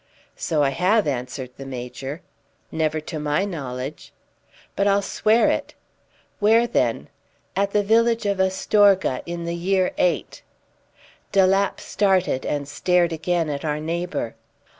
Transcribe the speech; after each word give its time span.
"So 0.35 0.63
I 0.63 0.71
have," 0.71 1.05
answered 1.05 1.51
the 1.57 1.65
Major. 1.67 2.23
"Never 2.71 2.99
to 3.01 3.19
my 3.19 3.45
knowledge." 3.45 4.11
"But 4.75 4.87
I'll 4.87 5.03
swear 5.03 5.47
it!" 5.51 5.75
"Where 6.39 6.65
then?" 6.65 7.07
"At 7.55 7.69
the 7.69 7.83
village 7.83 8.25
of 8.25 8.39
Astorga, 8.41 9.21
in 9.27 9.45
the 9.45 9.53
year 9.53 9.91
'8." 9.99 10.41
De 11.31 11.45
Lapp 11.45 11.79
started, 11.79 12.47
and 12.47 12.67
stared 12.67 13.13
again 13.13 13.47
at 13.51 13.63
our 13.63 13.79
neighbour. 13.79 14.33